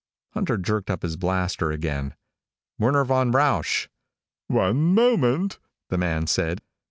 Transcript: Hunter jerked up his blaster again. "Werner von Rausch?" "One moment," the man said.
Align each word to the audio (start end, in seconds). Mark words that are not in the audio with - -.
Hunter 0.31 0.57
jerked 0.57 0.89
up 0.89 1.03
his 1.03 1.15
blaster 1.15 1.69
again. 1.69 2.15
"Werner 2.79 3.05
von 3.05 3.29
Rausch?" 3.31 3.87
"One 4.47 4.95
moment," 4.95 5.59
the 5.89 5.97
man 5.99 6.25
said. 6.25 6.63